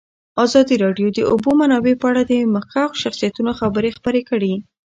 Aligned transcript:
ازادي 0.45 0.75
راډیو 0.83 1.07
د 1.11 1.15
د 1.17 1.19
اوبو 1.31 1.49
منابع 1.61 1.93
په 2.01 2.05
اړه 2.11 2.21
د 2.25 2.31
مخکښو 2.55 2.99
شخصیتونو 3.03 3.51
خبرې 3.59 3.95
خپرې 3.97 4.21
کړي. 4.29 4.53